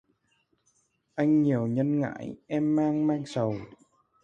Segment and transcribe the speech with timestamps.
[1.17, 3.55] Anh nhiều nhân ngãi, em mang mang sầu